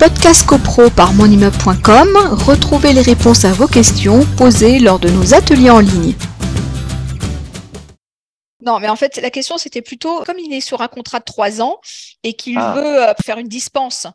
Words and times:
Podcast 0.00 0.46
CoPro 0.46 0.88
par 0.90 1.12
monimmeuble.com, 1.12 2.08
retrouvez 2.46 2.92
les 2.94 3.02
réponses 3.02 3.44
à 3.44 3.52
vos 3.52 3.66
questions 3.66 4.20
posées 4.38 4.78
lors 4.78 4.98
de 4.98 5.10
nos 5.10 5.34
ateliers 5.34 5.68
en 5.70 5.80
ligne. 5.80 6.14
Non, 8.64 8.78
mais 8.80 8.88
en 8.88 8.96
fait, 8.96 9.18
la 9.18 9.30
question, 9.30 9.58
c'était 9.58 9.82
plutôt, 9.82 10.22
comme 10.24 10.38
il 10.38 10.52
est 10.54 10.60
sur 10.62 10.80
un 10.80 10.88
contrat 10.88 11.18
de 11.18 11.24
trois 11.24 11.60
ans 11.60 11.78
et 12.22 12.32
qu'il 12.34 12.56
Ah. 12.58 12.72
veut 12.76 13.08
euh, 13.08 13.12
faire 13.24 13.38
une 13.38 13.48
dispense 13.48 14.06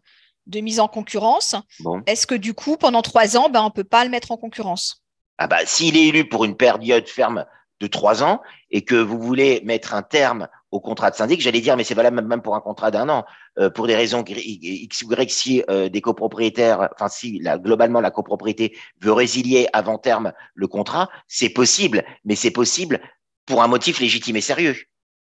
de 0.47 0.59
mise 0.59 0.79
en 0.79 0.87
concurrence, 0.87 1.55
Bon. 1.79 2.01
est-ce 2.07 2.25
que 2.27 2.35
du 2.35 2.53
coup, 2.55 2.77
pendant 2.77 3.01
trois 3.03 3.37
ans, 3.37 3.49
ben, 3.49 3.61
on 3.61 3.65
ne 3.65 3.69
peut 3.69 3.83
pas 3.83 4.03
le 4.03 4.09
mettre 4.09 4.31
en 4.31 4.37
concurrence? 4.37 5.03
Ah 5.37 5.47
bah, 5.47 5.59
s'il 5.65 5.97
est 5.97 6.07
élu 6.07 6.27
pour 6.29 6.45
une 6.45 6.55
période 6.55 7.07
ferme 7.07 7.45
de 7.79 7.87
trois 7.87 8.23
ans 8.23 8.41
et 8.71 8.83
que 8.83 8.95
vous 8.95 9.19
voulez 9.19 9.61
mettre 9.63 9.93
un 9.93 10.01
terme 10.01 10.47
au 10.71 10.79
contrat 10.79 11.09
de 11.09 11.15
syndic, 11.15 11.41
j'allais 11.41 11.61
dire, 11.61 11.77
mais 11.77 11.83
c'est 11.83 11.93
valable 11.93 12.21
même 12.21 12.41
pour 12.41 12.55
un 12.55 12.59
contrat 12.59 12.91
d'un 12.91 13.07
an, 13.07 13.25
euh, 13.59 13.69
pour 13.69 13.87
des 13.87 13.95
raisons 13.95 14.23
X 14.27 15.03
ou 15.03 15.11
Y, 15.13 15.31
si 15.31 15.63
euh, 15.69 15.87
des 15.87 16.01
copropriétaires, 16.01 16.89
enfin 16.93 17.07
si 17.07 17.39
globalement 17.39 18.01
la 18.01 18.11
copropriété 18.11 18.77
veut 19.01 19.13
résilier 19.13 19.67
avant 19.71 19.97
terme 19.97 20.33
le 20.53 20.67
contrat, 20.67 21.09
c'est 21.27 21.49
possible, 21.49 22.03
mais 22.25 22.35
c'est 22.35 22.51
possible 22.51 22.99
pour 23.45 23.63
un 23.63 23.67
motif 23.67 23.99
légitime 23.99 24.35
et 24.35 24.41
sérieux. 24.41 24.75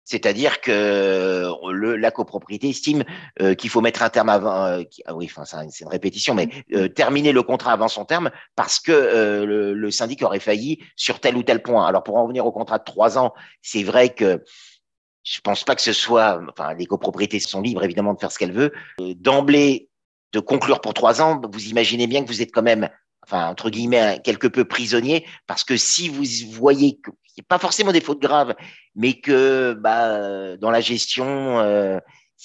C'est-à-dire 0.04 0.60
que 0.60 0.70
euh, 0.70 1.96
la 1.96 2.10
copropriété 2.10 2.68
estime 2.68 3.04
euh, 3.40 3.54
qu'il 3.54 3.70
faut 3.70 3.80
mettre 3.80 4.02
un 4.02 4.10
terme 4.10 4.28
avant. 4.28 4.66
euh, 4.66 4.82
ah 5.06 5.14
oui, 5.14 5.30
enfin 5.30 5.44
c'est 5.44 5.80
une 5.80 5.88
répétition, 5.88 6.34
mais 6.34 6.48
euh, 6.74 6.88
terminer 6.88 7.32
le 7.32 7.42
contrat 7.42 7.72
avant 7.72 7.88
son 7.88 8.04
terme 8.04 8.30
parce 8.54 8.78
que 8.78 8.92
le, 8.92 9.90
syndic 9.90 10.22
aurait 10.22 10.40
failli 10.40 10.80
sur 10.96 11.20
tel 11.20 11.36
ou 11.36 11.42
tel 11.42 11.62
point. 11.62 11.86
Alors 11.86 12.02
pour 12.02 12.16
en 12.16 12.24
revenir 12.24 12.44
au 12.44 12.52
contrat 12.52 12.78
de 12.78 12.84
trois 12.84 13.16
ans, 13.16 13.32
c'est 13.62 13.82
vrai 13.82 14.10
que 14.10 14.44
je 15.22 15.40
pense 15.40 15.64
pas 15.64 15.74
que 15.74 15.82
ce 15.82 15.92
soit. 15.92 16.40
Enfin, 16.50 16.74
les 16.74 16.86
copropriétés 16.86 17.40
sont 17.40 17.62
libres 17.62 17.82
évidemment 17.82 18.12
de 18.12 18.20
faire 18.20 18.30
ce 18.30 18.38
qu'elles 18.38 18.52
veulent. 18.52 18.74
D'emblée, 18.98 19.88
de 20.32 20.40
conclure 20.40 20.80
pour 20.80 20.92
trois 20.92 21.22
ans, 21.22 21.40
vous 21.50 21.66
imaginez 21.68 22.06
bien 22.06 22.22
que 22.22 22.28
vous 22.28 22.42
êtes 22.42 22.52
quand 22.52 22.62
même, 22.62 22.90
enfin 23.24 23.48
entre 23.48 23.70
guillemets, 23.70 24.20
quelque 24.22 24.46
peu 24.46 24.64
prisonnier 24.64 25.26
parce 25.46 25.64
que 25.64 25.76
si 25.76 26.08
vous 26.08 26.24
voyez 26.52 27.00
a 27.38 27.42
pas 27.48 27.58
forcément 27.58 27.92
des 27.92 28.00
fautes 28.00 28.20
graves, 28.20 28.54
mais 28.94 29.14
que 29.14 29.72
bah, 29.74 30.12
euh, 30.12 30.56
dans 30.56 30.70
la 30.70 30.80
gestion, 30.80 31.58
euh, 31.58 31.98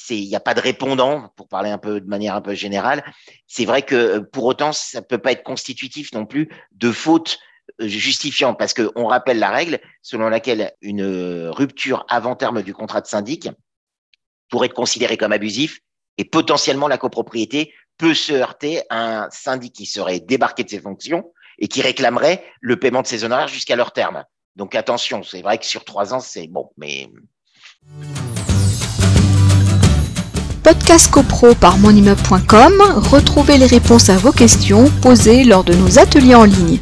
il 0.09 0.27
n'y 0.27 0.35
a 0.35 0.39
pas 0.39 0.53
de 0.53 0.61
répondant, 0.61 1.31
pour 1.35 1.47
parler 1.47 1.69
un 1.69 1.77
peu 1.77 2.02
de 2.02 2.07
manière 2.07 2.35
un 2.35 2.41
peu 2.41 2.53
générale. 2.53 3.03
C'est 3.47 3.66
vrai 3.66 3.81
que 3.81 3.95
euh, 3.95 4.22
pour 4.22 4.45
autant, 4.45 4.72
ça 4.73 5.02
peut 5.02 5.17
pas 5.17 5.31
être 5.31 5.44
constitutif 5.44 6.11
non 6.13 6.25
plus 6.25 6.50
de 6.72 6.91
faute 6.91 7.39
euh, 7.81 7.88
justifiant, 7.88 8.53
parce 8.53 8.73
que 8.73 8.91
on 8.95 9.05
rappelle 9.05 9.39
la 9.39 9.52
règle 9.52 9.80
selon 10.02 10.30
laquelle 10.30 10.73
une 10.81 11.50
rupture 11.50 12.05
avant 12.09 12.35
terme 12.35 12.63
du 12.63 12.73
contrat 12.73 13.02
de 13.02 13.07
syndic 13.07 13.50
pourrait 14.50 14.67
être 14.67 14.73
considérée 14.73 15.17
comme 15.17 15.31
abusif 15.31 15.80
et 16.17 16.25
potentiellement 16.25 16.88
la 16.88 16.97
copropriété 16.97 17.73
peut 18.00 18.16
se 18.16 18.33
heurter 18.33 18.81
à 18.89 19.25
un 19.25 19.30
syndic 19.30 19.73
qui 19.73 19.86
serait 19.86 20.19
débarqué 20.19 20.64
de 20.64 20.69
ses 20.69 20.80
fonctions 20.80 21.31
et 21.59 21.67
qui 21.67 21.81
réclamerait 21.83 22.44
le 22.61 22.80
paiement 22.80 23.03
de 23.03 23.08
ses 23.08 23.23
honoraires 23.23 23.50
jusqu'à 23.50 23.75
leur 23.75 23.91
terme. 23.91 24.23
Donc 24.56 24.73
attention, 24.73 25.22
c'est 25.22 25.44
vrai 25.44 25.59
que 25.59 25.66
sur 25.66 25.86
trois 25.86 26.14
ans, 26.14 26.19
c'est 26.19 26.47
bon, 26.47 26.72
mais 26.78 27.08
Podcast 30.64 31.11
CoPro 31.11 31.56
par 31.56 31.78
monimmeuble.com, 31.78 32.73
retrouvez 33.11 33.58
les 33.58 33.66
réponses 33.66 34.09
à 34.09 34.17
vos 34.17 34.31
questions 34.31 34.89
posées 35.02 35.44
lors 35.44 35.63
de 35.63 35.73
nos 35.73 36.00
ateliers 36.00 36.36
en 36.36 36.45
ligne. 36.45 36.80